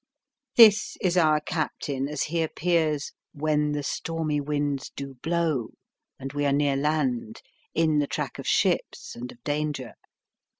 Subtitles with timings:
[0.55, 5.75] This is our captain as he appears" when the stormy winds do blow"
[6.19, 7.43] and we are near land,
[7.75, 9.93] in the track of ships and of danger.